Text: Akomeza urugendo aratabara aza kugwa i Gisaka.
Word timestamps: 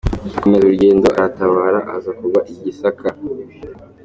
Akomeza 0.37 0.63
urugendo 0.65 1.07
aratabara 1.15 1.79
aza 1.95 2.11
kugwa 2.17 2.41
i 2.53 2.55
Gisaka. 2.61 3.07